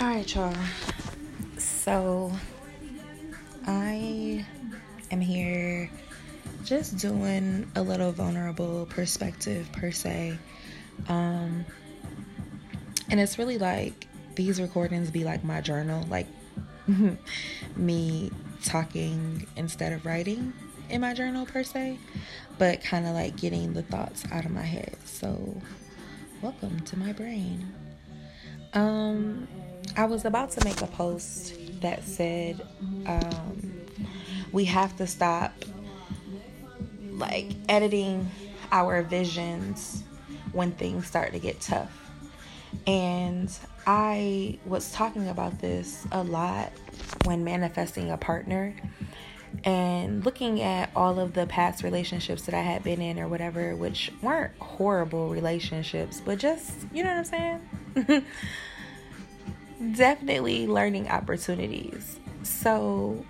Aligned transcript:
All 0.00 0.06
right, 0.06 0.32
y'all. 0.32 0.54
So 1.56 2.30
I 3.66 4.46
am 5.10 5.20
here 5.20 5.90
just 6.64 6.98
doing 6.98 7.68
a 7.74 7.82
little 7.82 8.12
vulnerable 8.12 8.86
perspective 8.86 9.68
per 9.72 9.90
se. 9.90 10.38
Um 11.08 11.64
and 13.10 13.18
it's 13.18 13.40
really 13.40 13.58
like 13.58 14.06
these 14.36 14.60
recordings 14.60 15.10
be 15.10 15.24
like 15.24 15.42
my 15.42 15.60
journal, 15.60 16.06
like 16.08 16.28
me 17.76 18.30
talking 18.62 19.48
instead 19.56 19.92
of 19.92 20.06
writing 20.06 20.52
in 20.90 21.00
my 21.00 21.12
journal 21.12 21.44
per 21.44 21.64
se, 21.64 21.98
but 22.56 22.84
kind 22.84 23.04
of 23.04 23.14
like 23.14 23.34
getting 23.36 23.72
the 23.72 23.82
thoughts 23.82 24.22
out 24.30 24.44
of 24.44 24.52
my 24.52 24.62
head. 24.62 24.96
So, 25.04 25.60
welcome 26.40 26.78
to 26.82 26.96
my 26.96 27.12
brain. 27.12 27.72
Um, 28.74 29.48
I 29.98 30.04
was 30.04 30.24
about 30.24 30.52
to 30.52 30.64
make 30.64 30.80
a 30.80 30.86
post 30.86 31.54
that 31.80 32.04
said, 32.04 32.64
um, 33.04 33.82
we 34.52 34.64
have 34.66 34.96
to 34.98 35.08
stop 35.08 35.52
like 37.10 37.50
editing 37.68 38.30
our 38.70 39.02
visions 39.02 40.04
when 40.52 40.70
things 40.70 41.08
start 41.08 41.32
to 41.32 41.40
get 41.40 41.60
tough. 41.60 41.90
And 42.86 43.50
I 43.88 44.60
was 44.64 44.92
talking 44.92 45.26
about 45.26 45.58
this 45.58 46.06
a 46.12 46.22
lot 46.22 46.70
when 47.24 47.42
manifesting 47.42 48.12
a 48.12 48.16
partner 48.16 48.76
and 49.64 50.24
looking 50.24 50.62
at 50.62 50.90
all 50.94 51.18
of 51.18 51.32
the 51.32 51.46
past 51.46 51.82
relationships 51.82 52.42
that 52.42 52.54
I 52.54 52.60
had 52.60 52.84
been 52.84 53.02
in 53.02 53.18
or 53.18 53.26
whatever, 53.26 53.74
which 53.74 54.12
weren't 54.22 54.56
horrible 54.60 55.28
relationships, 55.28 56.22
but 56.24 56.38
just, 56.38 56.72
you 56.92 57.02
know 57.02 57.10
what 57.10 57.34
I'm 57.34 57.60
saying? 57.96 58.24
Definitely 59.94 60.66
learning 60.66 61.08
opportunities. 61.08 62.18
So 62.42 63.24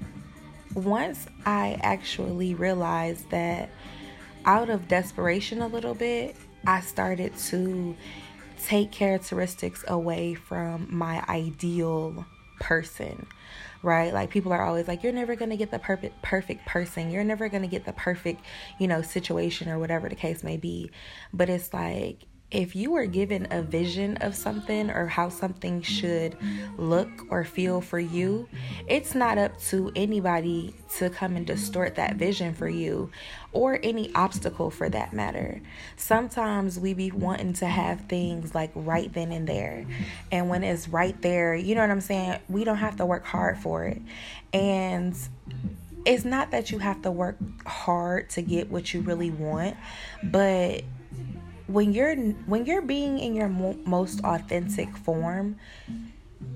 once 0.74 1.27
I 1.44 1.78
actually 1.82 2.54
realized 2.54 3.30
that 3.30 3.70
out 4.44 4.70
of 4.70 4.88
desperation 4.88 5.60
a 5.60 5.66
little 5.66 5.94
bit, 5.94 6.36
I 6.66 6.80
started 6.80 7.36
to 7.36 7.96
take 8.64 8.91
characteristics 8.91 9.84
away 9.86 10.34
from 10.34 10.88
my 10.91 11.24
ideal 11.28 12.26
person 12.60 13.26
right? 13.82 14.12
Like 14.12 14.30
people 14.30 14.52
are 14.52 14.64
always 14.64 14.88
like 14.88 15.02
you're 15.02 15.12
never 15.12 15.36
going 15.36 15.50
to 15.50 15.56
get 15.56 15.70
the 15.70 15.78
perfect 15.78 16.20
perfect 16.22 16.66
person. 16.66 17.10
You're 17.10 17.24
never 17.24 17.48
going 17.48 17.62
to 17.62 17.69
get 17.69 17.84
the 17.84 17.92
perfect 17.92 18.42
you 18.78 18.88
know 18.88 19.02
situation 19.02 19.69
or 19.69 19.78
whatever 19.78 20.08
the 20.08 20.14
case 20.14 20.42
may 20.42 20.56
be. 20.56 20.91
But 21.32 21.48
it's 21.48 21.72
like 21.72 22.24
if 22.50 22.74
you 22.74 22.92
were 22.92 23.04
given 23.04 23.46
a 23.50 23.60
vision 23.60 24.16
of 24.18 24.34
something 24.34 24.91
or 24.91 25.06
how 25.06 25.28
something 25.28 25.82
should 25.82 26.34
look 26.78 27.08
or 27.28 27.44
feel 27.44 27.82
for 27.82 27.98
you, 27.98 28.48
it's 28.86 29.14
not 29.14 29.36
up 29.36 29.60
to 29.60 29.92
anybody 29.94 30.74
to 30.96 31.10
come 31.10 31.36
and 31.36 31.46
distort 31.46 31.96
that 31.96 32.16
vision 32.16 32.54
for 32.54 32.69
you 32.69 33.10
or 33.52 33.78
any 33.82 34.10
obstacle 34.14 34.70
for 34.70 34.88
that 34.88 35.12
matter. 35.12 35.60
Sometimes 35.96 36.78
we 36.78 36.94
be 36.94 37.10
wanting 37.10 37.52
to 37.52 37.66
have 37.66 38.00
things 38.02 38.54
like 38.54 38.70
right 38.74 39.12
then 39.12 39.30
and 39.30 39.46
there. 39.46 39.86
And 40.32 40.48
when 40.48 40.64
it's 40.64 40.88
right 40.88 41.20
there, 41.20 41.54
you 41.54 41.74
know 41.74 41.82
what 41.82 41.91
I'm 41.91 42.00
saying? 42.00 42.41
We 42.48 42.64
don't 42.64 42.78
have 42.78 42.96
to 42.96 43.04
work 43.04 43.26
hard 43.26 43.58
for 43.58 43.84
it. 43.84 44.00
And 44.54 45.14
it's 46.06 46.24
not 46.24 46.52
that 46.52 46.70
you 46.70 46.78
have 46.78 47.02
to 47.02 47.10
work 47.10 47.36
hard 47.66 48.30
to 48.30 48.41
get 48.41 48.70
what 48.70 48.94
you 48.94 49.02
really 49.02 49.30
want, 49.30 49.76
but 50.22 50.84
when 51.69 51.92
you're 51.92 52.16
when 52.16 52.66
you're 52.66 52.83
being 52.83 53.19
in 53.19 53.34
your 53.34 53.48
mo- 53.48 53.78
most 53.84 54.20
authentic 54.24 54.97
form 54.97 55.56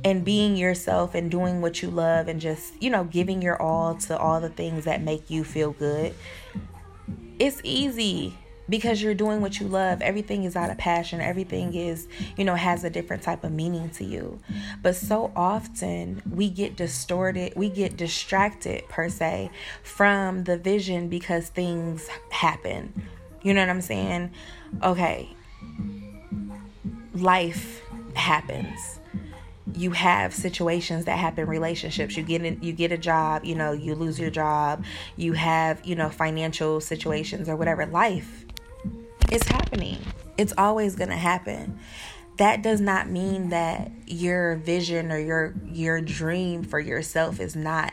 and 0.05 0.25
being 0.25 0.57
yourself 0.57 1.15
and 1.15 1.31
doing 1.31 1.61
what 1.61 1.83
you 1.83 1.91
love 1.91 2.29
and 2.29 2.41
just 2.41 2.81
you 2.83 2.91
know 2.91 3.05
giving 3.05 3.41
your 3.41 3.61
all 3.61 3.95
to 3.95 4.19
all 4.19 4.41
the 4.41 4.49
things 4.49 4.85
that 4.85 5.03
make 5.03 5.31
you 5.31 5.45
feel 5.45 5.73
good 5.73 6.15
it's 7.39 7.61
easy 7.63 8.36
because 8.69 9.03
you're 9.03 9.14
doing 9.14 9.41
what 9.41 9.61
you 9.61 9.67
love. 9.67 10.01
Everything 10.01 10.45
is 10.45 10.57
out 10.57 10.70
of 10.70 10.79
passion. 10.79 11.20
Everything 11.20 11.75
is 11.75 12.09
you 12.36 12.45
know 12.45 12.55
has 12.55 12.85
a 12.85 12.91
different 12.91 13.23
type 13.23 13.45
of 13.45 13.53
meaning 13.53 13.91
to 13.91 14.05
you. 14.05 14.41
But 14.83 14.97
so 14.97 15.33
often 15.36 16.23
we 16.31 16.48
get 16.48 16.77
distorted 16.77 17.53
we 17.55 17.69
get 17.69 17.97
distracted 17.97 18.89
per 18.89 19.09
se 19.09 19.51
from 19.83 20.45
the 20.45 20.57
vision 20.57 21.09
because 21.09 21.48
things 21.48 22.09
happen 22.31 23.09
you 23.42 23.53
know 23.55 23.61
what 23.61 23.70
i'm 23.70 23.80
saying 23.80 24.30
okay, 24.83 25.29
life 27.14 27.83
happens. 28.14 29.01
You 29.75 29.92
have 29.92 30.35
situations 30.35 31.05
that 31.07 31.19
happen, 31.19 31.47
relationships. 31.47 32.17
You 32.17 32.23
get 32.23 32.45
in, 32.45 32.58
you 32.63 32.73
get 32.73 32.92
a 32.92 32.98
job, 32.98 33.45
you 33.45 33.55
know, 33.55 33.73
you 33.73 33.95
lose 33.95 34.19
your 34.19 34.30
job. 34.30 34.85
You 35.17 35.33
have, 35.35 35.85
you 35.85 35.95
know, 35.95 36.11
financial 36.11 36.80
situations 36.80 37.48
or 37.48 37.57
whatever. 37.57 37.86
Life 37.86 38.45
is 39.30 39.42
happening. 39.45 39.98
It's 40.36 40.53
always 40.59 40.97
going 40.97 41.11
to 41.11 41.17
happen 41.17 41.79
that 42.39 42.63
does 42.63 42.81
not 42.81 43.09
mean 43.09 43.51
that 43.51 43.91
your 44.07 44.57
vision 44.57 45.13
or 45.13 45.19
your 45.19 45.55
your 45.70 46.01
dream 46.01 46.63
for 46.63 46.81
yourself 46.81 47.41
is 47.41 47.55
not 47.55 47.93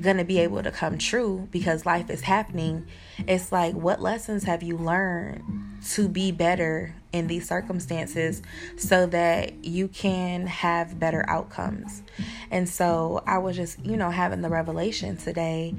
going 0.00 0.16
to 0.16 0.24
be 0.24 0.38
able 0.40 0.62
to 0.62 0.70
come 0.70 0.98
true 0.98 1.48
because 1.50 1.86
life 1.86 2.10
is 2.10 2.22
happening. 2.22 2.86
It's 3.18 3.52
like 3.52 3.74
what 3.74 4.00
lessons 4.00 4.44
have 4.44 4.62
you 4.62 4.76
learned 4.76 5.42
to 5.90 6.08
be 6.08 6.32
better 6.32 6.94
in 7.12 7.28
these 7.28 7.48
circumstances 7.48 8.42
so 8.76 9.06
that 9.06 9.64
you 9.64 9.88
can 9.88 10.46
have 10.46 10.98
better 10.98 11.24
outcomes? 11.28 12.02
And 12.50 12.68
so 12.68 13.22
i 13.26 13.38
was 13.38 13.56
just 13.56 13.78
you 13.84 13.96
know 13.96 14.10
having 14.10 14.42
the 14.42 14.48
revelation 14.48 15.16
today 15.16 15.74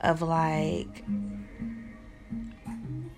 of 0.00 0.22
like 0.22 1.04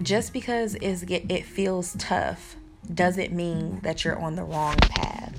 just 0.03 0.33
because 0.33 0.77
it's, 0.77 1.03
it 1.09 1.45
feels 1.45 1.97
tough 1.99 2.57
doesn't 2.95 3.33
mean 3.33 3.81
that 3.83 4.05
you're 4.05 4.19
on 4.19 4.37
the 4.37 4.45
wrong 4.45 4.77
path 4.77 5.35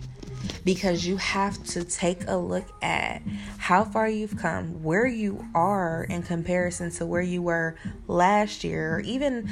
because 0.63 1.07
you 1.07 1.17
have 1.17 1.63
to 1.63 1.83
take 1.83 2.27
a 2.27 2.35
look 2.35 2.65
at 2.81 3.21
how 3.57 3.85
far 3.85 4.09
you've 4.09 4.37
come, 4.37 4.83
where 4.83 5.07
you 5.07 5.45
are 5.55 6.05
in 6.09 6.21
comparison 6.21 6.91
to 6.91 7.05
where 7.05 7.21
you 7.21 7.41
were 7.41 7.75
last 8.07 8.63
year, 8.63 8.95
or 8.95 8.99
even 8.99 9.49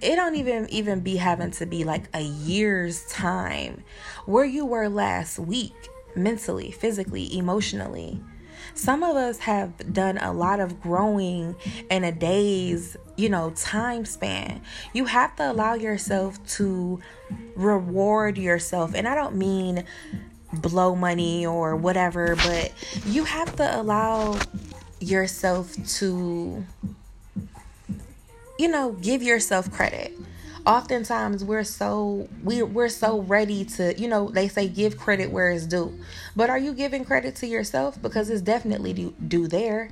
it 0.00 0.14
don't 0.14 0.36
even 0.36 0.68
even 0.70 1.00
be 1.00 1.16
having 1.16 1.50
to 1.50 1.64
be 1.64 1.84
like 1.84 2.04
a 2.14 2.20
year's 2.20 3.06
time 3.06 3.82
where 4.26 4.44
you 4.44 4.66
were 4.66 4.88
last 4.88 5.38
week 5.38 5.74
mentally, 6.14 6.70
physically, 6.70 7.36
emotionally. 7.36 8.22
Some 8.74 9.02
of 9.02 9.16
us 9.16 9.38
have 9.40 9.92
done 9.92 10.18
a 10.18 10.32
lot 10.32 10.60
of 10.60 10.80
growing 10.80 11.56
in 11.90 12.04
a 12.04 12.12
day's, 12.12 12.96
you 13.16 13.28
know, 13.28 13.50
time 13.50 14.04
span. 14.04 14.62
You 14.92 15.06
have 15.06 15.36
to 15.36 15.50
allow 15.50 15.74
yourself 15.74 16.44
to 16.56 17.00
reward 17.54 18.38
yourself. 18.38 18.94
And 18.94 19.06
I 19.08 19.14
don't 19.14 19.36
mean 19.36 19.84
blow 20.52 20.94
money 20.94 21.44
or 21.46 21.76
whatever, 21.76 22.36
but 22.36 22.72
you 23.04 23.24
have 23.24 23.54
to 23.56 23.80
allow 23.80 24.38
yourself 25.00 25.74
to 25.98 26.64
you 28.58 28.68
know, 28.68 28.92
give 28.92 29.22
yourself 29.22 29.70
credit 29.70 30.12
oftentimes 30.66 31.44
we're 31.44 31.64
so 31.64 32.28
we 32.42 32.62
we're 32.62 32.88
so 32.88 33.20
ready 33.20 33.64
to 33.64 33.98
you 33.98 34.08
know 34.08 34.28
they 34.28 34.48
say 34.48 34.68
give 34.68 34.98
credit 34.98 35.30
where 35.30 35.50
it's 35.50 35.66
due. 35.66 35.98
But 36.34 36.50
are 36.50 36.58
you 36.58 36.74
giving 36.74 37.04
credit 37.04 37.36
to 37.36 37.46
yourself? 37.46 38.00
Because 38.02 38.28
it's 38.28 38.42
definitely 38.42 38.92
due, 38.92 39.14
due 39.26 39.46
there. 39.46 39.88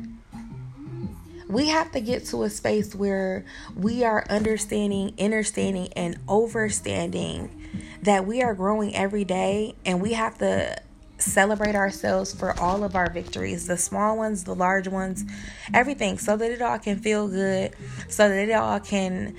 We 1.49 1.69
have 1.69 1.93
to 1.93 2.01
get 2.01 2.25
to 2.27 2.43
a 2.43 2.51
space 2.51 2.95
where 2.95 3.45
we 3.77 4.03
are 4.03 4.25
understanding 4.29 5.15
understanding 5.21 5.93
and 5.95 6.19
overstanding 6.27 7.51
that 8.03 8.27
we 8.27 8.43
are 8.43 8.55
growing 8.55 8.95
every 8.95 9.25
day 9.25 9.75
and 9.85 10.03
we 10.03 10.15
have 10.15 10.39
to 10.39 10.77
celebrate 11.19 11.75
ourselves 11.75 12.35
for 12.35 12.59
all 12.59 12.83
of 12.83 12.97
our 12.97 13.09
victories 13.09 13.67
the 13.67 13.77
small 13.77 14.17
ones 14.17 14.45
the 14.45 14.55
large 14.55 14.89
ones 14.89 15.25
everything 15.73 16.19
so 16.19 16.37
that 16.37 16.51
it 16.51 16.61
all 16.61 16.79
can 16.79 16.99
feel 16.99 17.29
good 17.29 17.73
so 18.09 18.29
that 18.29 18.49
it 18.49 18.53
all 18.53 18.81
can 18.81 19.35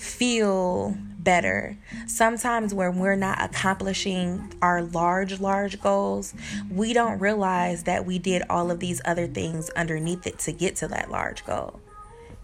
feel 0.00 0.96
better. 1.18 1.76
Sometimes 2.06 2.72
when 2.72 2.98
we're 2.98 3.16
not 3.16 3.42
accomplishing 3.42 4.52
our 4.62 4.82
large, 4.82 5.40
large 5.40 5.80
goals, 5.80 6.32
we 6.70 6.94
don't 6.94 7.18
realize 7.18 7.82
that 7.82 8.06
we 8.06 8.18
did 8.18 8.42
all 8.48 8.70
of 8.70 8.80
these 8.80 9.02
other 9.04 9.26
things 9.26 9.68
underneath 9.70 10.26
it 10.26 10.38
to 10.40 10.52
get 10.52 10.76
to 10.76 10.88
that 10.88 11.10
large 11.10 11.44
goal. 11.44 11.80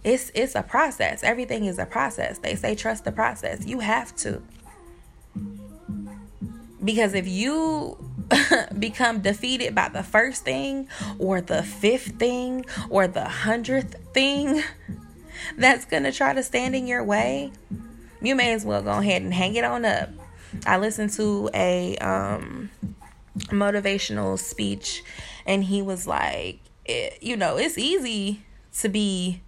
It's 0.05 0.31
it's 0.35 0.55
a 0.55 0.63
process. 0.63 1.25
Everything 1.25 1.65
is 1.65 1.79
a 1.79 1.87
process. 1.87 2.39
They 2.39 2.55
say 2.55 2.75
trust 2.75 3.05
the 3.05 3.13
process. 3.13 3.67
You 3.67 3.81
have 3.81 4.15
to. 4.17 4.43
Because 6.85 7.15
if 7.15 7.27
you 7.27 7.97
become 8.79 9.21
defeated 9.21 9.75
by 9.75 9.89
the 9.89 10.03
first 10.03 10.45
thing 10.45 10.89
or 11.19 11.41
the 11.41 11.63
fifth 11.63 12.19
thing 12.19 12.67
or 12.91 13.09
the 13.09 13.25
hundredth 13.25 13.97
thing, 14.13 14.63
that's 15.57 15.85
going 15.85 16.05
to 16.05 16.13
try 16.13 16.33
to 16.33 16.43
stand 16.43 16.75
in 16.75 16.87
your 16.87 17.05
way, 17.05 17.53
you 18.21 18.35
may 18.35 18.53
as 18.53 18.65
well 18.65 18.83
go 18.83 18.93
ahead 18.93 19.23
and 19.23 19.33
hang 19.33 19.55
it 19.55 19.65
on 19.65 19.85
up. 19.85 20.11
I 20.67 20.79
listened 20.79 21.13
to 21.15 21.51
a 21.53 21.97
um 21.99 22.71
motivational 23.37 24.39
speech 24.39 25.03
and 25.45 25.65
he 25.65 25.83
was 25.83 26.07
like 26.07 26.61
you 27.21 27.37
know 27.37 27.57
it's 27.57 27.77
easy 27.77 28.43
to 28.73 28.89
be 28.89 29.43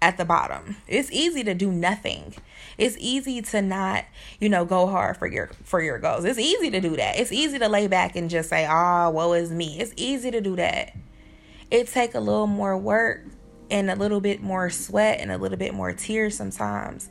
at 0.00 0.16
the 0.16 0.24
bottom. 0.24 0.76
It's 0.88 1.10
easy 1.12 1.44
to 1.44 1.54
do 1.54 1.70
nothing. 1.70 2.34
It's 2.76 2.96
easy 2.98 3.40
to 3.42 3.62
not 3.62 4.04
you 4.40 4.48
know 4.48 4.64
go 4.64 4.86
hard 4.86 5.16
for 5.16 5.26
your 5.26 5.50
for 5.64 5.80
your 5.80 5.98
goals. 5.98 6.24
It's 6.24 6.38
easy 6.38 6.70
to 6.70 6.80
do 6.80 6.96
that. 6.96 7.18
It's 7.18 7.32
easy 7.32 7.58
to 7.58 7.68
lay 7.68 7.86
back 7.86 8.16
and 8.16 8.28
just 8.28 8.50
say 8.50 8.66
ah 8.68 9.06
oh, 9.06 9.10
woe 9.10 9.32
is 9.32 9.50
me. 9.50 9.78
It's 9.80 9.92
easy 9.96 10.30
to 10.30 10.40
do 10.40 10.56
that. 10.56 10.96
It 11.70 11.88
take 11.88 12.14
a 12.14 12.20
little 12.20 12.46
more 12.46 12.76
work 12.76 13.24
and 13.72 13.90
a 13.90 13.96
little 13.96 14.20
bit 14.20 14.42
more 14.42 14.70
sweat 14.70 15.18
and 15.18 15.32
a 15.32 15.38
little 15.38 15.58
bit 15.58 15.74
more 15.74 15.92
tears 15.92 16.36
sometimes. 16.36 17.08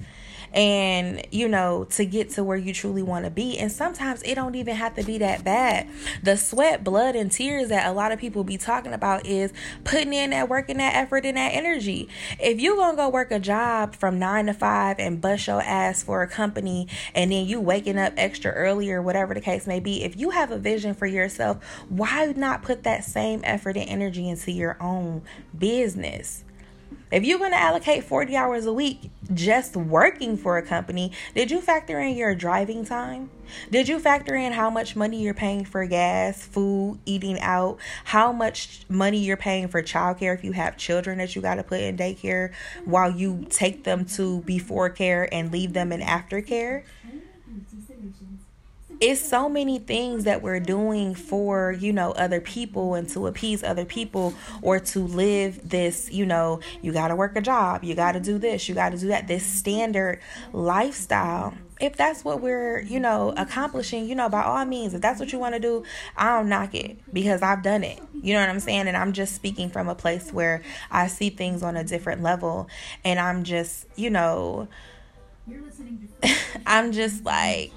And 0.54 1.26
you 1.32 1.48
know 1.48 1.86
to 1.92 2.06
get 2.06 2.32
to 2.32 2.44
where 2.44 2.58
you 2.58 2.74
truly 2.74 3.02
want 3.02 3.24
to 3.24 3.32
be. 3.32 3.58
And 3.58 3.72
sometimes 3.72 4.22
it 4.24 4.36
don't 4.36 4.56
even 4.56 4.76
have 4.76 4.96
to 4.96 5.04
be 5.04 5.18
that 5.20 5.46
bad. 5.46 5.88
The 6.24 6.36
sweat 6.36 6.84
blood 6.84 7.16
and 7.16 7.32
tears 7.32 7.70
that 7.70 7.88
a 7.88 7.94
lot 7.94 8.12
of 8.12 8.20
people 8.20 8.44
be 8.44 8.58
talking 8.58 8.94
about 8.94 9.26
is 9.26 9.54
putting 9.86 10.14
in 10.14 10.32
that 10.32 10.50
work 10.50 10.70
and 10.70 10.80
that 10.82 10.94
effort 10.96 11.26
and 11.26 11.38
that 11.38 11.54
energy. 11.54 12.10
If 12.38 12.60
you 12.60 12.76
gonna 12.76 12.98
go 12.98 13.08
work 13.08 13.32
a 13.32 13.40
job 13.40 13.96
from 13.96 14.20
nine 14.20 14.48
to 14.48 14.54
five 14.54 15.00
and 15.00 15.22
bust 15.22 15.48
your 15.48 15.62
ass 15.62 16.04
for 16.04 16.22
a 16.22 16.28
company 16.28 16.88
and 17.16 17.32
then 17.32 17.46
you 17.46 17.62
waking 17.62 17.98
up 17.98 18.14
extra 18.18 18.52
early 18.52 18.92
or 18.92 19.02
whatever 19.02 19.34
the 19.34 19.42
case 19.42 19.66
may 19.66 19.80
be 19.80 20.04
if 20.04 20.18
you 20.18 20.32
have 20.32 20.52
a 20.52 20.58
vision 20.58 20.94
for 20.94 21.06
yourself 21.06 21.64
why 21.88 22.26
not 22.36 22.64
put 22.64 22.84
that 22.84 23.04
same 23.04 23.42
effort 23.44 23.78
and 23.78 23.90
energy 23.90 24.28
into 24.28 24.52
your 24.52 24.78
own 24.82 25.22
business 25.58 26.44
if 27.12 27.26
you're 27.26 27.40
going 27.40 27.52
to 27.52 27.62
allocate 27.62 28.04
40 28.04 28.36
hours 28.36 28.66
a 28.66 28.74
week 28.74 29.12
just 29.34 29.76
working 29.76 30.38
for 30.38 30.58
a 30.58 30.62
company, 30.62 31.12
did 31.36 31.52
you 31.52 31.62
factor 31.62 32.00
in 32.00 32.16
your 32.16 32.34
driving 32.36 32.86
time? 32.86 33.30
Did 33.70 33.90
you 33.90 34.00
factor 34.00 34.36
in 34.36 34.54
how 34.54 34.70
much 34.70 34.96
money 34.96 35.22
you're 35.22 35.34
paying 35.34 35.66
for 35.66 35.86
gas, 35.86 36.46
food, 36.46 37.00
eating 37.06 37.40
out, 37.42 37.80
how 38.06 38.32
much 38.32 38.84
money 38.88 39.18
you're 39.18 39.38
paying 39.38 39.68
for 39.68 39.84
childcare 39.84 40.34
if 40.34 40.44
you 40.44 40.54
have 40.54 40.78
children 40.78 41.18
that 41.18 41.36
you 41.36 41.42
got 41.42 41.56
to 41.56 41.64
put 41.64 41.82
in 41.82 41.98
daycare 41.98 42.54
while 42.86 43.12
you 43.12 43.46
take 43.50 43.84
them 43.84 44.06
to 44.06 44.42
before 44.42 44.90
care 44.90 45.32
and 45.34 45.52
leave 45.52 45.74
them 45.74 45.92
in 45.92 46.00
aftercare? 46.00 46.84
It's 49.02 49.20
so 49.20 49.50
many 49.50 49.80
things 49.80 50.26
that 50.26 50.44
we're 50.44 50.60
doing 50.60 51.16
for 51.16 51.72
you 51.72 51.92
know 51.92 52.12
other 52.12 52.40
people 52.40 52.94
and 52.94 53.10
to 53.10 53.26
appease 53.26 53.64
other 53.64 53.84
people 53.84 54.34
or 54.62 54.80
to 54.80 55.00
live 55.00 55.68
this 55.68 56.12
you 56.12 56.26
know 56.26 56.60
you 56.84 56.94
got 56.94 57.08
to 57.08 57.16
work 57.16 57.36
a 57.36 57.42
job 57.42 57.84
you 57.84 57.96
got 57.96 58.12
to 58.12 58.20
do 58.20 58.38
this 58.38 58.70
you 58.70 58.76
got 58.76 58.92
to 58.92 58.98
do 58.98 59.08
that 59.08 59.28
this 59.28 59.44
standard 59.44 60.20
lifestyle. 60.54 61.54
If 61.80 61.98
that's 61.98 62.24
what 62.24 62.42
we're 62.42 62.82
you 62.82 63.00
know 63.00 63.34
accomplishing 63.36 64.08
you 64.08 64.14
know 64.14 64.30
by 64.30 64.44
all 64.44 64.64
means 64.66 64.94
if 64.94 65.02
that's 65.02 65.20
what 65.20 65.34
you 65.34 65.40
want 65.40 65.56
to 65.56 65.60
do 65.60 65.84
i 66.16 66.38
don't 66.38 66.48
knock 66.48 66.76
it 66.76 67.00
because 67.12 67.42
i've 67.42 67.64
done 67.64 67.84
it. 67.84 68.00
You 68.22 68.36
know 68.36 68.42
what 68.42 68.50
i'm 68.50 68.60
saying? 68.60 68.88
And 68.88 68.96
i'm 68.96 69.14
just 69.14 69.34
speaking 69.34 69.72
from 69.72 69.90
a 69.90 69.96
place 69.96 70.32
where 70.32 70.62
i 70.92 71.08
see 71.08 71.32
things 71.32 71.64
on 71.64 71.76
a 71.76 71.84
different 71.84 72.22
level 72.22 72.70
and 73.04 73.20
i'm 73.20 73.44
just 73.44 73.88
you 73.96 74.12
know 74.12 74.68
i'm 76.68 76.92
just 76.92 77.26
like 77.26 77.72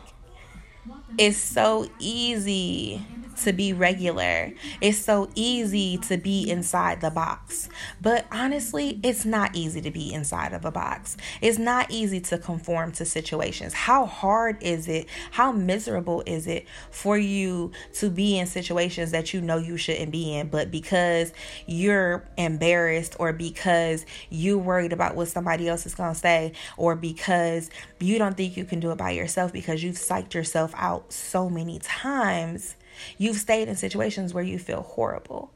it's 1.19 1.37
so 1.39 1.89
easy 1.99 3.05
to 3.37 3.53
be 3.53 3.73
regular. 3.73 4.53
It's 4.81 4.99
so 4.99 5.31
easy 5.35 5.99
to 5.99 6.17
be 6.17 6.51
inside 6.51 7.01
the 7.01 7.11
box. 7.11 7.69
But 8.01 8.27
honestly, 8.31 9.01
it's 9.03 9.25
not 9.25 9.55
easy 9.55 9.81
to 9.81 9.91
be 9.91 10.13
inside 10.13 10.53
of 10.53 10.65
a 10.65 10.71
box. 10.71 11.17
It's 11.41 11.59
not 11.59 11.91
easy 11.91 12.21
to 12.21 12.39
conform 12.39 12.93
to 12.93 13.05
situations. 13.05 13.75
How 13.75 14.07
hard 14.07 14.63
is 14.63 14.89
it? 14.89 15.07
How 15.33 15.53
miserable 15.53 16.23
is 16.27 16.47
it 16.47 16.67
for 16.91 17.19
you 17.19 17.73
to 17.95 18.11
be 18.11 18.39
in 18.39 18.47
situations 18.47 19.11
that 19.11 19.33
you 19.33 19.41
know 19.41 19.59
you 19.59 19.77
shouldn't 19.77 20.13
be 20.13 20.37
in, 20.37 20.49
but 20.49 20.71
because 20.71 21.33
you're 21.67 22.29
embarrassed 22.37 23.17
or 23.19 23.33
because 23.33 24.07
you're 24.31 24.59
worried 24.59 24.93
about 24.93 25.17
what 25.17 25.29
somebody 25.29 25.69
else 25.69 25.87
is 25.87 25.95
going 25.95 26.15
to 26.15 26.19
say 26.19 26.53
or 26.77 26.97
because 26.97 27.71
you 28.01 28.19
don't 28.19 28.37
think 28.37 28.57
you 28.57 28.65
can 28.65 28.81
do 28.81 28.91
it 28.91 28.99
by 28.99 29.11
yourself 29.11 29.53
because 29.53 29.83
you've 29.83 29.97
psyched 29.97 30.35
yourself 30.35 30.73
out 30.77 31.13
so 31.13 31.49
many 31.49 31.79
times? 31.79 32.77
You've 33.19 33.37
stayed 33.37 33.69
in 33.69 33.77
situations 33.77 34.35
where 34.35 34.45
you 34.45 34.59
feel 34.59 34.83
horrible. 34.83 35.53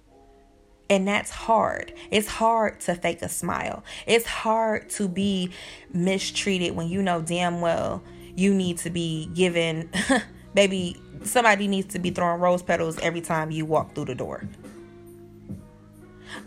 And 0.90 1.06
that's 1.06 1.30
hard. 1.30 1.92
It's 2.10 2.28
hard 2.28 2.80
to 2.80 2.94
fake 2.94 3.20
a 3.22 3.28
smile. 3.28 3.84
It's 4.06 4.26
hard 4.26 4.88
to 4.90 5.08
be 5.08 5.50
mistreated 5.92 6.74
when 6.74 6.88
you 6.88 7.02
know 7.02 7.20
damn 7.20 7.60
well 7.60 8.02
you 8.36 8.54
need 8.54 8.78
to 8.78 8.90
be 8.90 9.26
given, 9.34 9.90
baby, 10.54 10.96
somebody 11.24 11.66
needs 11.66 11.92
to 11.92 11.98
be 11.98 12.10
throwing 12.10 12.40
rose 12.40 12.62
petals 12.62 12.98
every 13.00 13.20
time 13.20 13.50
you 13.50 13.66
walk 13.66 13.94
through 13.94 14.06
the 14.06 14.14
door. 14.14 14.48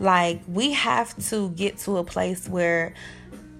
Like, 0.00 0.40
we 0.48 0.72
have 0.72 1.14
to 1.28 1.50
get 1.50 1.76
to 1.78 1.98
a 1.98 2.04
place 2.04 2.48
where 2.48 2.94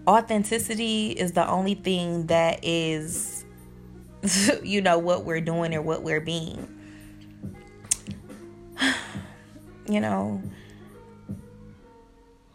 authenticity 0.09 1.11
is 1.11 1.33
the 1.33 1.47
only 1.47 1.75
thing 1.75 2.27
that 2.27 2.65
is, 2.65 3.45
you 4.63 4.81
know, 4.81 4.99
what 4.99 5.25
we're 5.25 5.41
doing 5.41 5.75
or 5.75 5.83
what 5.83 6.03
we're 6.03 6.21
being 6.21 6.82
you 9.93 10.01
know, 10.01 10.43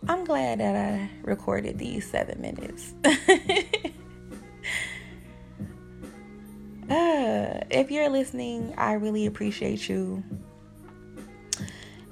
I'm 0.07 0.25
glad 0.25 0.59
that 0.59 0.75
I 0.75 1.09
recorded 1.21 1.77
these 1.77 2.09
seven 2.09 2.41
minutes. 2.41 2.93
uh, 6.89 7.61
if 7.69 7.91
you're 7.91 8.09
listening, 8.09 8.73
I 8.75 8.93
really 8.93 9.27
appreciate 9.27 9.87
you. 9.87 10.23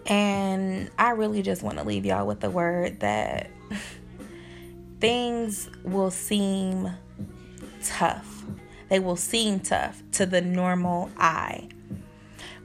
And 0.06 0.92
I 1.00 1.12
really 1.12 1.42
just 1.42 1.64
want 1.64 1.80
to 1.80 1.84
leave 1.84 2.06
y'all 2.06 2.28
with 2.28 2.42
the 2.42 2.52
word 2.52 3.00
that 3.00 3.50
things 5.00 5.72
will 5.84 6.12
seem 6.12 6.92
tough. 7.84 8.44
They 8.90 9.00
will 9.00 9.16
seem 9.16 9.60
tough 9.62 10.04
to 10.12 10.28
the 10.28 10.42
normal 10.42 11.10
eye. 11.18 11.70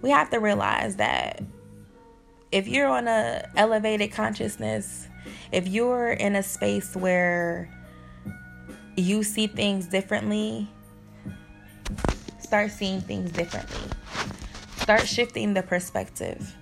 We 0.02 0.10
have 0.10 0.28
to 0.30 0.40
realize 0.40 0.96
that 0.96 1.42
if 2.52 2.67
you're 2.67 2.88
on 2.88 3.06
a 3.08 3.49
elevated 3.56 4.12
consciousness, 4.12 5.08
if 5.52 5.69
you're 5.69 6.11
in 6.12 6.37
a 6.37 6.43
space 6.43 6.97
where 6.97 7.70
you 8.97 9.23
see 9.23 9.47
things 9.47 9.87
differently, 9.87 10.69
start 12.41 12.70
seeing 12.70 13.00
things 13.00 13.31
differently. 13.31 13.91
Start 14.76 15.06
shifting 15.06 15.55
the 15.55 15.62
perspective. 15.62 16.56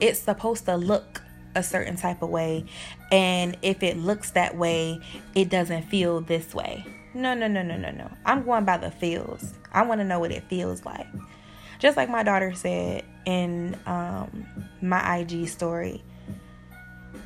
It's 0.00 0.18
supposed 0.18 0.66
to 0.66 0.76
look 0.76 1.22
a 1.54 1.62
certain 1.62 1.96
type 1.96 2.20
of 2.20 2.28
way, 2.28 2.66
and 3.12 3.56
if 3.62 3.82
it 3.82 3.96
looks 3.96 4.32
that 4.32 4.56
way, 4.56 5.00
it 5.34 5.48
doesn't 5.48 5.82
feel 5.82 6.20
this 6.20 6.54
way. 6.54 6.84
No, 7.14 7.32
no, 7.32 7.46
no, 7.46 7.62
no, 7.62 7.76
no, 7.76 7.92
no. 7.92 8.10
I'm 8.26 8.44
going 8.44 8.64
by 8.64 8.76
the 8.76 8.90
feels. 8.90 9.54
I 9.72 9.82
want 9.82 10.00
to 10.00 10.04
know 10.04 10.18
what 10.18 10.32
it 10.32 10.42
feels 10.48 10.84
like. 10.84 11.06
Just 11.78 11.96
like 11.96 12.10
my 12.10 12.24
daughter 12.24 12.52
said 12.54 13.04
in 13.26 13.76
um, 13.86 14.46
my 14.80 15.18
IG 15.18 15.48
story, 15.48 16.02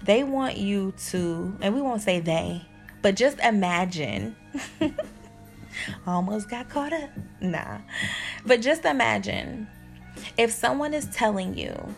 they 0.04 0.22
want 0.22 0.56
you 0.56 0.94
to, 1.10 1.56
and 1.60 1.74
we 1.74 1.82
won't 1.82 2.02
say 2.02 2.20
they, 2.20 2.62
but 3.02 3.16
just 3.16 3.38
imagine. 3.40 4.36
Almost 6.06 6.48
got 6.50 6.68
caught 6.68 6.92
up. 6.92 7.10
Nah. 7.40 7.78
But 8.44 8.60
just 8.60 8.84
imagine 8.84 9.68
if 10.36 10.50
someone 10.50 10.94
is 10.94 11.06
telling 11.06 11.56
you 11.56 11.94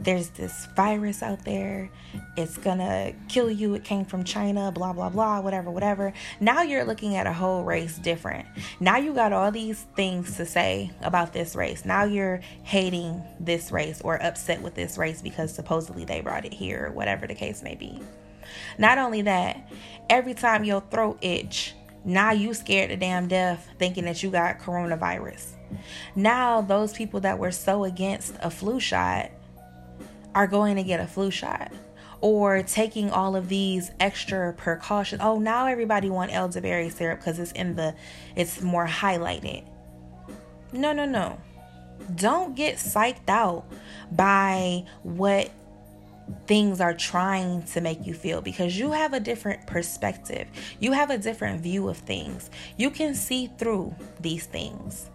there's 0.00 0.28
this 0.30 0.66
virus 0.74 1.22
out 1.22 1.44
there. 1.44 1.90
It's 2.36 2.56
gonna 2.58 3.12
kill 3.28 3.50
you. 3.50 3.74
It 3.74 3.84
came 3.84 4.04
from 4.04 4.24
China, 4.24 4.70
blah, 4.72 4.92
blah, 4.92 5.08
blah, 5.08 5.40
whatever, 5.40 5.70
whatever. 5.70 6.12
Now 6.40 6.62
you're 6.62 6.84
looking 6.84 7.16
at 7.16 7.26
a 7.26 7.32
whole 7.32 7.64
race 7.64 7.98
different. 7.98 8.46
Now 8.80 8.96
you 8.96 9.14
got 9.14 9.32
all 9.32 9.50
these 9.50 9.86
things 9.96 10.36
to 10.36 10.46
say 10.46 10.90
about 11.02 11.32
this 11.32 11.54
race. 11.54 11.84
Now 11.84 12.04
you're 12.04 12.40
hating 12.64 13.22
this 13.40 13.70
race 13.70 14.00
or 14.02 14.22
upset 14.22 14.62
with 14.62 14.74
this 14.74 14.98
race 14.98 15.22
because 15.22 15.54
supposedly 15.54 16.04
they 16.04 16.20
brought 16.20 16.44
it 16.44 16.52
here 16.52 16.86
or 16.86 16.92
whatever 16.92 17.26
the 17.26 17.34
case 17.34 17.62
may 17.62 17.74
be. 17.74 18.00
Not 18.78 18.98
only 18.98 19.22
that, 19.22 19.70
every 20.10 20.34
time 20.34 20.64
your 20.64 20.82
throat 20.90 21.18
itch, 21.22 21.74
now 22.04 22.32
you 22.32 22.52
scared 22.52 22.90
to 22.90 22.96
damn 22.96 23.28
death 23.28 23.68
thinking 23.78 24.04
that 24.04 24.22
you 24.22 24.30
got 24.30 24.58
coronavirus. 24.58 25.52
Now 26.14 26.60
those 26.60 26.92
people 26.92 27.20
that 27.20 27.38
were 27.38 27.50
so 27.50 27.84
against 27.84 28.34
a 28.40 28.50
flu 28.50 28.78
shot 28.78 29.30
are 30.34 30.46
going 30.46 30.76
to 30.76 30.82
get 30.82 31.00
a 31.00 31.06
flu 31.06 31.30
shot 31.30 31.72
or 32.20 32.62
taking 32.62 33.10
all 33.10 33.36
of 33.36 33.48
these 33.48 33.90
extra 34.00 34.52
precautions. 34.54 35.20
Oh, 35.22 35.38
now 35.38 35.66
everybody 35.66 36.08
want 36.08 36.32
elderberry 36.32 36.88
syrup 36.88 37.20
because 37.20 37.38
it's 37.38 37.52
in 37.52 37.76
the 37.76 37.94
it's 38.34 38.62
more 38.62 38.86
highlighted. 38.86 39.64
No, 40.72 40.92
no, 40.92 41.04
no. 41.04 41.38
Don't 42.14 42.56
get 42.56 42.76
psyched 42.76 43.28
out 43.28 43.64
by 44.10 44.84
what 45.02 45.50
things 46.46 46.80
are 46.80 46.94
trying 46.94 47.62
to 47.64 47.80
make 47.80 48.06
you 48.06 48.14
feel 48.14 48.40
because 48.40 48.78
you 48.78 48.92
have 48.92 49.12
a 49.12 49.20
different 49.20 49.66
perspective. 49.66 50.48
You 50.80 50.92
have 50.92 51.10
a 51.10 51.18
different 51.18 51.60
view 51.60 51.88
of 51.88 51.98
things. 51.98 52.50
You 52.76 52.90
can 52.90 53.14
see 53.14 53.50
through 53.58 53.94
these 54.20 54.46
things. 54.46 55.10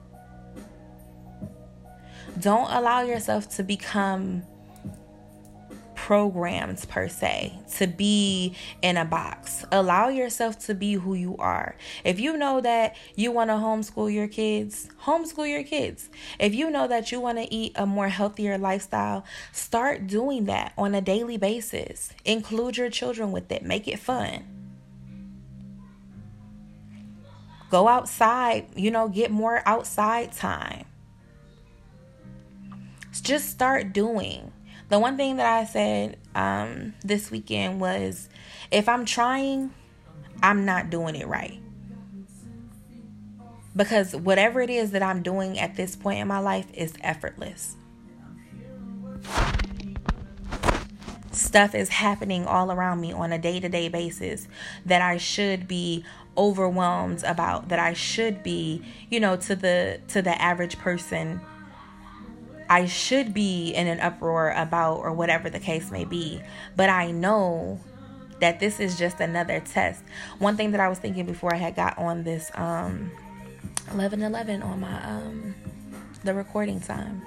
Don't 2.40 2.70
allow 2.72 3.02
yourself 3.02 3.50
to 3.56 3.64
become 3.64 4.44
programs 6.10 6.86
per 6.86 7.08
se 7.08 7.54
to 7.72 7.86
be 7.86 8.56
in 8.82 8.98
a 8.98 9.06
box. 9.06 9.64
Allow 9.72 10.10
yourself 10.10 10.58
to 10.58 10.74
be 10.74 10.94
who 10.94 11.14
you 11.14 11.38
are. 11.38 11.76
If 12.04 12.20
you 12.20 12.36
know 12.36 12.62
that 12.62 12.96
you 13.16 13.32
want 13.32 13.52
to 13.52 13.58
homeschool 13.58 14.12
your 14.12 14.28
kids, 14.28 14.90
homeschool 15.04 15.48
your 15.48 15.62
kids. 15.62 16.10
If 16.40 16.56
you 16.56 16.72
know 16.72 16.88
that 16.88 17.12
you 17.12 17.20
want 17.20 17.38
to 17.38 17.54
eat 17.54 17.74
a 17.76 17.86
more 17.86 18.08
healthier 18.08 18.58
lifestyle, 18.58 19.24
start 19.52 20.08
doing 20.08 20.46
that 20.46 20.74
on 20.80 20.96
a 20.96 21.02
daily 21.02 21.38
basis. 21.38 22.12
Include 22.26 22.78
your 22.78 22.90
children 22.90 23.32
with 23.32 23.52
it, 23.52 23.62
make 23.62 23.88
it 23.88 24.00
fun. 24.00 24.46
Go 27.70 27.88
outside, 27.88 28.66
you 28.76 28.90
know, 28.90 29.10
get 29.10 29.30
more 29.30 29.62
outside 29.64 30.32
time. 30.32 30.86
Just 33.22 33.52
start 33.52 33.94
doing. 33.94 34.52
The 34.90 34.98
one 34.98 35.18
thing 35.18 35.38
that 35.38 35.46
I 35.46 35.66
said 35.66 36.18
um, 36.34 36.96
this 37.04 37.30
weekend 37.30 37.80
was 37.80 38.28
if 38.72 38.90
I'm 38.90 39.06
trying, 39.06 39.72
I'm 40.42 40.66
not 40.66 40.90
doing 40.90 41.16
it 41.16 41.28
right. 41.28 41.60
Because 43.76 44.16
whatever 44.16 44.62
it 44.62 44.70
is 44.72 44.92
that 44.92 45.04
I'm 45.04 45.22
doing 45.22 45.60
at 45.60 45.76
this 45.76 45.96
point 45.96 46.20
in 46.20 46.28
my 46.28 46.40
life 46.40 46.66
is 46.74 46.94
effortless. 47.02 47.76
Stuff 51.32 51.76
is 51.76 51.90
happening 51.90 52.46
all 52.46 52.72
around 52.72 53.00
me 53.00 53.14
on 53.14 53.32
a 53.32 53.38
day 53.38 53.60
to 53.60 53.70
day 53.70 53.90
basis 53.90 54.48
that 54.86 55.02
I 55.02 55.18
should 55.18 55.68
be 55.68 56.04
overwhelmed 56.36 57.24
about, 57.24 57.70
that 57.70 57.80
I 57.80 57.94
should 57.94 58.42
be, 58.42 58.84
you 59.10 59.20
know, 59.20 59.36
to 59.38 59.56
the 59.56 60.02
to 60.10 60.22
the 60.22 60.40
average 60.42 60.80
person 60.80 61.40
I 62.70 62.86
should 62.86 63.34
be 63.34 63.72
in 63.72 63.88
an 63.88 64.00
uproar 64.00 64.52
about, 64.52 65.00
or 65.00 65.12
whatever 65.12 65.50
the 65.50 65.60
case 65.60 65.90
may 65.90 66.06
be. 66.06 66.40
But 66.76 66.90
I 66.90 67.10
know 67.10 67.80
that 68.40 68.60
this 68.60 68.80
is 68.80 68.98
just 68.98 69.20
another 69.20 69.60
test. 69.60 70.04
One 70.38 70.56
thing 70.56 70.72
that 70.72 70.80
I 70.80 70.88
was 70.88 71.00
thinking 71.00 71.26
before 71.26 71.54
I 71.54 71.58
had 71.58 71.76
got 71.76 71.98
on 71.98 72.24
this 72.24 72.52
um 72.56 73.12
1111 73.92 74.62
on 74.62 74.80
my 74.80 75.04
um 75.04 75.56
the 76.24 76.34
recording 76.34 76.80
time. 76.80 77.22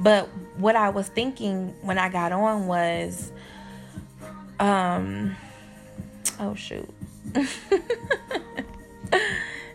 But 0.00 0.26
what 0.56 0.74
I 0.74 0.88
was 0.88 1.08
thinking 1.08 1.74
when 1.82 1.98
I 1.98 2.08
got 2.08 2.32
on 2.32 2.66
was 2.66 3.30
um 4.58 5.36
oh 6.40 6.54
shoot. 6.54 6.88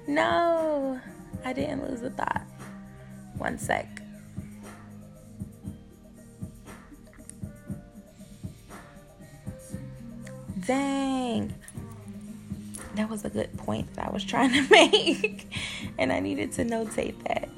no, 0.08 1.00
I 1.46 1.54
didn't 1.54 1.88
lose 1.88 2.02
a 2.02 2.10
thought. 2.10 2.42
One 3.38 3.58
sec. 3.58 4.03
Dang. 10.66 11.54
That 12.96 13.10
was 13.10 13.26
a 13.26 13.30
good 13.30 13.56
point 13.58 13.94
that 13.96 14.08
I 14.08 14.12
was 14.12 14.24
trying 14.24 14.52
to 14.54 14.62
make. 14.70 15.48
and 15.98 16.14
I 16.14 16.20
needed 16.20 16.52
to 16.54 16.64
notate 16.64 17.22
that. 17.28 17.50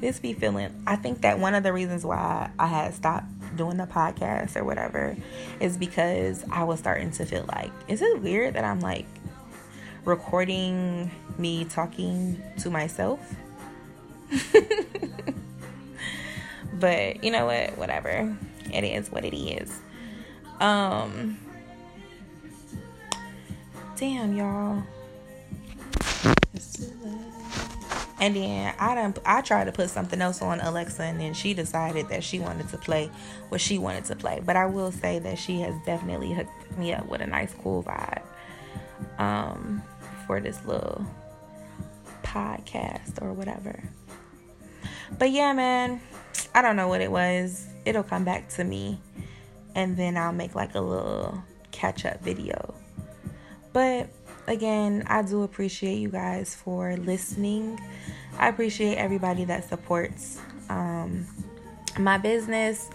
This 0.00 0.18
be 0.18 0.32
feeling, 0.32 0.82
I 0.86 0.96
think 0.96 1.20
that 1.22 1.38
one 1.38 1.54
of 1.54 1.62
the 1.62 1.72
reasons 1.72 2.04
why 2.06 2.50
I 2.58 2.66
had 2.66 2.94
stopped 2.94 3.26
doing 3.56 3.76
the 3.76 3.86
podcast 3.86 4.56
or 4.56 4.64
whatever 4.64 5.16
is 5.58 5.76
because 5.76 6.44
I 6.50 6.64
was 6.64 6.78
starting 6.78 7.10
to 7.12 7.26
feel 7.26 7.44
like, 7.52 7.72
is 7.88 8.00
it 8.00 8.22
weird 8.22 8.54
that 8.54 8.64
I'm 8.64 8.80
like 8.80 9.06
recording 10.04 11.10
me 11.36 11.64
talking 11.66 12.42
to 12.60 12.70
myself? 12.70 13.20
but 16.74 17.22
you 17.22 17.30
know 17.30 17.46
what? 17.46 17.76
Whatever. 17.76 18.34
It 18.72 18.84
is 18.84 19.10
what 19.10 19.24
it 19.24 19.36
is. 19.36 19.80
Um, 20.60 21.38
damn, 23.96 24.36
y'all. 24.36 24.82
And 28.20 28.36
then 28.36 28.74
I 28.78 28.94
done, 28.94 29.14
I 29.24 29.40
tried 29.40 29.64
to 29.64 29.72
put 29.72 29.88
something 29.88 30.20
else 30.20 30.42
on 30.42 30.60
Alexa, 30.60 31.02
and 31.02 31.18
then 31.18 31.32
she 31.32 31.54
decided 31.54 32.10
that 32.10 32.22
she 32.22 32.38
wanted 32.38 32.68
to 32.68 32.76
play 32.76 33.10
what 33.48 33.62
she 33.62 33.78
wanted 33.78 34.04
to 34.06 34.16
play. 34.16 34.42
But 34.44 34.56
I 34.56 34.66
will 34.66 34.92
say 34.92 35.18
that 35.20 35.38
she 35.38 35.60
has 35.60 35.74
definitely 35.86 36.34
hooked 36.34 36.76
me 36.76 36.92
up 36.92 37.08
with 37.08 37.22
a 37.22 37.26
nice, 37.26 37.54
cool 37.62 37.82
vibe 37.82 38.22
um, 39.18 39.82
for 40.26 40.38
this 40.38 40.62
little 40.66 41.06
podcast 42.22 43.22
or 43.22 43.32
whatever. 43.32 43.82
But 45.18 45.30
yeah, 45.30 45.54
man, 45.54 46.02
I 46.54 46.60
don't 46.60 46.76
know 46.76 46.88
what 46.88 47.00
it 47.00 47.10
was. 47.10 47.66
It'll 47.86 48.02
come 48.02 48.24
back 48.24 48.50
to 48.50 48.64
me 48.64 49.00
and 49.74 49.96
then 49.96 50.16
I'll 50.16 50.32
make 50.32 50.54
like 50.54 50.74
a 50.74 50.80
little 50.80 51.42
catch 51.70 52.04
up 52.04 52.22
video. 52.22 52.74
But 53.72 54.08
again, 54.46 55.04
I 55.06 55.22
do 55.22 55.42
appreciate 55.42 55.98
you 55.98 56.08
guys 56.08 56.54
for 56.54 56.96
listening. 56.96 57.80
I 58.38 58.48
appreciate 58.48 58.96
everybody 58.96 59.44
that 59.44 59.68
supports 59.68 60.40
um, 60.68 61.26
my 61.98 62.18
business, 62.18 62.90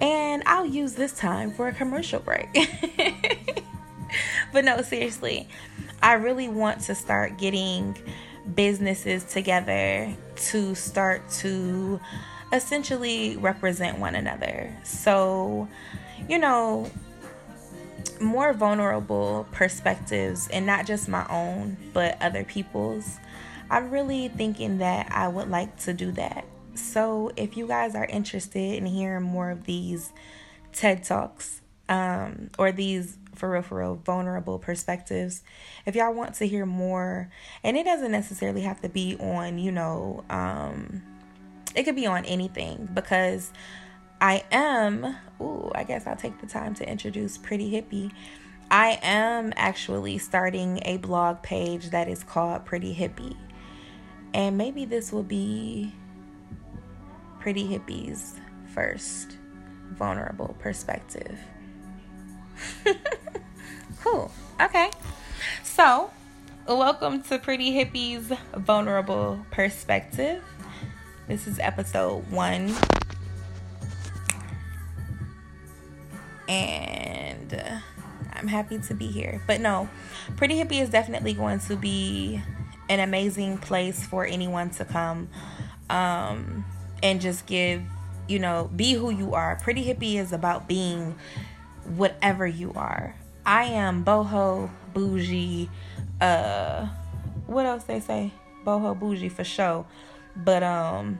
and 0.00 0.42
I'll 0.46 0.66
use 0.66 0.94
this 0.94 1.12
time 1.12 1.52
for 1.52 1.68
a 1.68 1.72
commercial 1.72 2.20
break. 2.20 2.48
but 4.52 4.64
no, 4.64 4.82
seriously, 4.82 5.48
I 6.02 6.14
really 6.14 6.48
want 6.48 6.80
to 6.82 6.94
start 6.94 7.38
getting 7.38 7.96
businesses 8.54 9.24
together 9.24 10.12
to 10.36 10.74
start 10.74 11.28
to 11.30 12.00
essentially 12.52 13.36
represent 13.38 13.98
one 13.98 14.14
another. 14.14 14.76
So, 14.84 15.68
you 16.28 16.38
know, 16.38 16.90
more 18.20 18.52
vulnerable 18.52 19.46
perspectives 19.52 20.48
and 20.48 20.64
not 20.66 20.86
just 20.86 21.08
my 21.08 21.26
own, 21.28 21.76
but 21.92 22.20
other 22.20 22.44
people's. 22.44 23.18
I'm 23.70 23.90
really 23.90 24.28
thinking 24.28 24.78
that 24.78 25.10
I 25.10 25.28
would 25.28 25.48
like 25.48 25.76
to 25.80 25.92
do 25.92 26.12
that. 26.12 26.44
So, 26.74 27.30
if 27.36 27.56
you 27.56 27.66
guys 27.66 27.94
are 27.94 28.06
interested 28.06 28.74
in 28.74 28.86
hearing 28.86 29.22
more 29.22 29.50
of 29.50 29.64
these 29.64 30.12
TED 30.72 31.04
Talks 31.04 31.60
um, 31.88 32.50
or 32.58 32.72
these 32.72 33.18
for 33.34 33.50
real, 33.50 33.62
for 33.62 33.78
real, 33.78 33.94
vulnerable 33.96 34.58
perspectives, 34.58 35.42
if 35.86 35.94
y'all 35.94 36.14
want 36.14 36.34
to 36.36 36.46
hear 36.46 36.64
more, 36.66 37.30
and 37.62 37.76
it 37.76 37.84
doesn't 37.84 38.12
necessarily 38.12 38.62
have 38.62 38.80
to 38.82 38.88
be 38.88 39.16
on, 39.16 39.58
you 39.58 39.72
know, 39.72 40.24
um, 40.30 41.02
it 41.74 41.84
could 41.84 41.96
be 41.96 42.06
on 42.06 42.24
anything 42.24 42.88
because 42.92 43.52
I 44.22 44.44
am, 44.52 45.16
ooh, 45.40 45.72
I 45.74 45.82
guess 45.82 46.06
I'll 46.06 46.14
take 46.14 46.40
the 46.40 46.46
time 46.46 46.74
to 46.74 46.88
introduce 46.88 47.36
Pretty 47.36 47.72
Hippie. 47.72 48.12
I 48.70 49.00
am 49.02 49.52
actually 49.56 50.18
starting 50.18 50.80
a 50.84 50.98
blog 50.98 51.42
page 51.42 51.90
that 51.90 52.06
is 52.06 52.22
called 52.22 52.64
Pretty 52.64 52.94
Hippie. 52.94 53.34
And 54.32 54.56
maybe 54.56 54.84
this 54.84 55.10
will 55.10 55.24
be 55.24 55.92
Pretty 57.40 57.66
Hippie's 57.66 58.36
first 58.72 59.38
vulnerable 59.90 60.54
perspective. 60.60 61.36
cool. 64.02 64.30
Okay. 64.60 64.88
So, 65.64 66.12
welcome 66.68 67.24
to 67.24 67.40
Pretty 67.40 67.72
Hippie's 67.72 68.32
vulnerable 68.54 69.44
perspective. 69.50 70.44
This 71.26 71.48
is 71.48 71.58
episode 71.58 72.30
one. 72.30 72.72
And 76.52 77.62
I'm 78.32 78.48
happy 78.48 78.78
to 78.78 78.94
be 78.94 79.06
here. 79.06 79.40
But 79.46 79.60
no, 79.60 79.88
Pretty 80.36 80.56
Hippie 80.56 80.80
is 80.80 80.90
definitely 80.90 81.32
going 81.32 81.60
to 81.60 81.76
be 81.76 82.42
an 82.88 83.00
amazing 83.00 83.58
place 83.58 84.04
for 84.04 84.26
anyone 84.26 84.70
to 84.70 84.84
come 84.84 85.28
um, 85.88 86.64
and 87.02 87.20
just 87.20 87.46
give, 87.46 87.82
you 88.28 88.38
know, 88.38 88.70
be 88.74 88.92
who 88.92 89.10
you 89.10 89.34
are. 89.34 89.56
Pretty 89.56 89.84
Hippie 89.84 90.16
is 90.16 90.32
about 90.32 90.68
being 90.68 91.14
whatever 91.96 92.46
you 92.46 92.72
are. 92.74 93.14
I 93.46 93.64
am 93.64 94.04
boho, 94.04 94.70
bougie, 94.92 95.68
uh, 96.20 96.86
what 97.46 97.66
else 97.66 97.84
they 97.84 98.00
say? 98.00 98.32
Boho, 98.64 98.98
bougie 98.98 99.28
for 99.28 99.44
sure. 99.44 99.86
But 100.36 100.62
um, 100.62 101.18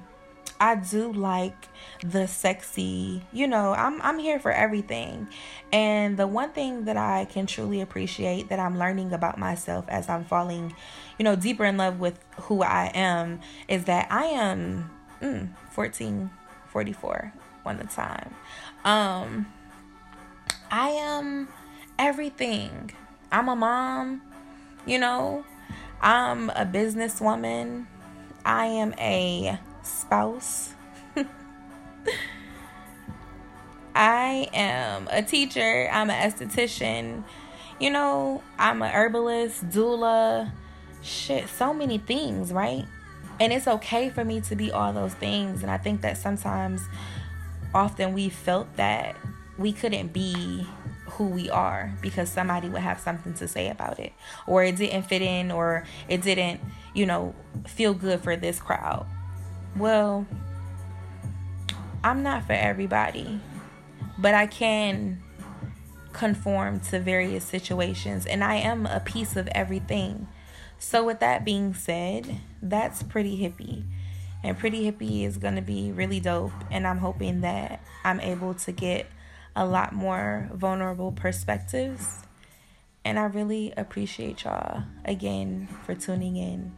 I 0.63 0.77
do 0.77 1.13
like 1.13 1.67
the 2.05 2.29
sexy, 2.29 3.25
you 3.33 3.49
know, 3.49 3.73
I'm 3.73 4.01
I'm 4.01 4.21
here 4.21 4.39
for 4.39 4.53
everything. 4.53 5.27
And 5.73 6.17
the 6.17 6.29
one 6.29 6.51
thing 6.53 6.85
that 6.85 6.97
I 6.97 7.25
can 7.25 7.47
truly 7.47 7.81
appreciate 7.81 8.49
that 8.49 8.61
I'm 8.61 8.79
learning 8.79 9.13
about 9.13 9.39
myself 9.39 9.85
as 9.89 10.09
I'm 10.09 10.25
falling, 10.25 10.73
you 11.19 11.25
know, 11.25 11.35
deeper 11.35 11.65
in 11.65 11.79
love 11.79 11.99
with 11.99 12.25
who 12.43 12.63
I 12.63 12.93
am 12.95 13.41
is 13.67 13.87
that 13.87 14.07
I 14.09 14.27
am 14.27 14.89
mm, 15.21 15.49
14 15.73 16.31
44 16.69 17.33
on 17.67 17.79
the 17.79 17.85
time. 17.85 18.33
Um 18.85 19.53
I 20.71 20.91
am 20.91 21.49
everything. 21.99 22.93
I'm 23.33 23.49
a 23.49 23.57
mom, 23.57 24.23
you 24.87 25.01
know. 25.01 25.45
I'm 26.01 26.51
a 26.51 26.65
businesswoman. 26.65 27.87
I 28.45 28.67
am 28.67 28.95
a 28.97 29.59
spouse. 29.93 30.75
I 33.95 34.49
am 34.55 35.07
a 35.11 35.23
teacher, 35.23 35.89
I'm 35.93 36.09
an 36.09 36.31
esthetician, 36.31 37.25
you 37.79 37.91
know, 37.91 38.43
I'm 38.59 38.81
a 38.81 38.89
herbalist, 38.89 39.69
doula, 39.69 40.51
shit, 41.03 41.49
so 41.49 41.75
many 41.75 41.99
things, 41.99 42.53
right? 42.53 42.87
And 43.39 43.53
it's 43.53 43.69
okay 43.69 44.09
for 44.09 44.25
me 44.25 44.41
to 44.43 44.57
be 44.57 44.71
all 44.73 44.93
those 44.93 45.15
things. 45.15 45.63
And 45.63 45.71
I 45.71 45.77
think 45.77 46.01
that 46.03 46.17
sometimes, 46.17 46.83
often 47.75 48.15
we 48.15 48.29
felt 48.29 48.77
that 48.77 49.17
we 49.59 49.73
couldn't 49.73 50.13
be 50.13 50.67
who 51.07 51.27
we 51.27 51.51
are 51.51 51.93
because 52.01 52.31
somebody 52.31 52.69
would 52.69 52.83
have 52.83 52.99
something 52.99 53.35
to 53.35 53.47
say 53.47 53.69
about 53.69 53.99
it, 53.99 54.13
or 54.47 54.65
it 54.65 54.77
didn't 54.77 55.03
fit 55.03 55.21
in, 55.21 55.51
or 55.51 55.85
it 56.09 56.23
didn't, 56.23 56.61
you 56.95 57.05
know, 57.05 57.35
feel 57.67 57.93
good 57.93 58.21
for 58.21 58.37
this 58.37 58.59
crowd. 58.59 59.07
Well, 59.77 60.27
I'm 62.05 62.23
not 62.23 62.47
for 62.47 62.53
everybody, 62.53 63.41
but 64.19 64.35
I 64.35 64.47
can 64.47 65.23
conform 66.13 66.81
to 66.81 67.01
various 67.01 67.45
situations, 67.45 68.27
and 68.27 68.45
I 68.45 68.57
am 68.57 68.87
a 68.87 69.01
piece 69.01 69.37
of 69.37 69.49
everything. 69.49 70.29
So, 70.79 71.05
with 71.05 71.21
that 71.21 71.45
being 71.45 71.75
said, 71.75 72.41
that's 72.61 73.03
pretty 73.03 73.39
hippie. 73.39 73.85
And 74.43 74.59
Pretty 74.59 74.91
Hippie 74.91 75.25
is 75.25 75.39
going 75.39 75.55
to 75.55 75.63
be 75.63 75.93
really 75.93 76.21
dope. 76.21 76.53
And 76.71 76.87
I'm 76.87 76.99
hoping 76.99 77.43
that 77.43 77.81
I'm 78.05 78.21
able 78.21 78.55
to 78.55 78.73
get 78.73 79.07
a 79.55 79.65
lot 79.65 79.93
more 79.93 80.51
vulnerable 80.53 81.13
perspectives. 81.13 82.25
And 83.05 83.19
I 83.19 83.25
really 83.25 83.73
appreciate 83.77 84.45
y'all 84.45 84.85
again 85.05 85.69
for 85.85 85.95
tuning 85.95 86.37
in. 86.37 86.73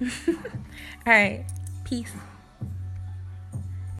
All 1.06 1.12
right. 1.12 1.44
Peace. 1.84 2.12